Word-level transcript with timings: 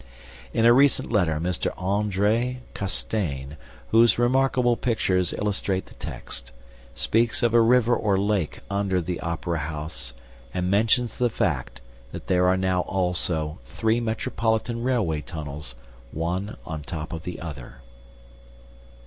In 0.51 0.65
a 0.65 0.73
recent 0.73 1.11
letter 1.11 1.39
Mr. 1.39 1.71
Andre 1.77 2.61
Castaigne, 2.73 3.53
whose 3.89 4.17
remarkable 4.17 4.75
pictures 4.75 5.31
illustrate 5.31 5.85
the 5.85 5.93
text, 5.93 6.51
speaks 6.95 7.43
of 7.43 7.53
a 7.53 7.61
river 7.61 7.95
or 7.95 8.17
lake 8.17 8.61
under 8.67 8.99
the 8.99 9.19
Opera 9.19 9.59
House 9.59 10.15
and 10.55 10.71
mentions 10.71 11.19
the 11.19 11.29
fact 11.29 11.81
that 12.13 12.25
there 12.25 12.47
are 12.47 12.57
now 12.57 12.81
also 12.81 13.59
three 13.63 13.99
metropolitan 13.99 14.81
railway 14.81 15.21
tunnels, 15.21 15.75
one 16.11 16.57
on 16.65 16.81
top 16.81 17.13
of 17.13 17.21
the 17.21 17.39
other. 17.39 17.81